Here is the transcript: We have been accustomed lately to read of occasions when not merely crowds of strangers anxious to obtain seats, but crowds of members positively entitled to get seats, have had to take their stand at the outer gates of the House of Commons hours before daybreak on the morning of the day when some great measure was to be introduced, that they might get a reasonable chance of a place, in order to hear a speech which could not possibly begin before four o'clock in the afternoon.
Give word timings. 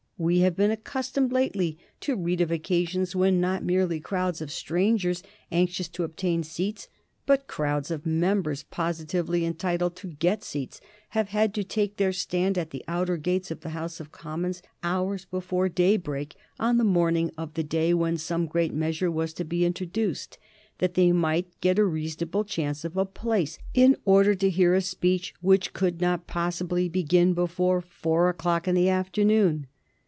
We 0.23 0.41
have 0.41 0.55
been 0.55 0.69
accustomed 0.69 1.31
lately 1.31 1.79
to 2.01 2.15
read 2.15 2.41
of 2.41 2.51
occasions 2.51 3.15
when 3.15 3.41
not 3.41 3.63
merely 3.63 3.99
crowds 3.99 4.39
of 4.39 4.51
strangers 4.51 5.23
anxious 5.51 5.87
to 5.87 6.03
obtain 6.03 6.43
seats, 6.43 6.89
but 7.25 7.47
crowds 7.47 7.89
of 7.89 8.05
members 8.05 8.61
positively 8.61 9.43
entitled 9.43 9.95
to 9.95 10.09
get 10.09 10.43
seats, 10.43 10.79
have 11.17 11.29
had 11.29 11.55
to 11.55 11.63
take 11.63 11.97
their 11.97 12.13
stand 12.13 12.55
at 12.55 12.69
the 12.69 12.85
outer 12.87 13.17
gates 13.17 13.49
of 13.49 13.61
the 13.61 13.69
House 13.69 13.99
of 13.99 14.11
Commons 14.11 14.61
hours 14.83 15.25
before 15.25 15.67
daybreak 15.69 16.35
on 16.59 16.77
the 16.77 16.83
morning 16.83 17.31
of 17.35 17.55
the 17.55 17.63
day 17.63 17.91
when 17.91 18.15
some 18.15 18.45
great 18.45 18.75
measure 18.75 19.09
was 19.09 19.33
to 19.33 19.43
be 19.43 19.65
introduced, 19.65 20.37
that 20.77 20.93
they 20.93 21.11
might 21.11 21.47
get 21.61 21.79
a 21.79 21.83
reasonable 21.83 22.43
chance 22.43 22.85
of 22.85 22.95
a 22.95 23.05
place, 23.05 23.57
in 23.73 23.97
order 24.05 24.35
to 24.35 24.51
hear 24.51 24.75
a 24.75 24.81
speech 24.81 25.33
which 25.41 25.73
could 25.73 25.99
not 25.99 26.27
possibly 26.27 26.87
begin 26.87 27.33
before 27.33 27.81
four 27.81 28.29
o'clock 28.29 28.67
in 28.67 28.75
the 28.75 28.87
afternoon. 28.87 29.65